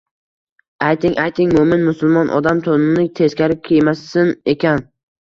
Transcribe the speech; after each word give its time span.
Ayting-ayting, 0.85 1.51
mo‘min-musulmon 1.59 2.33
odam 2.41 2.65
to‘nini 2.71 3.09
teskari 3.23 3.63
kiymasin 3.71 4.37
ekan… 4.59 4.87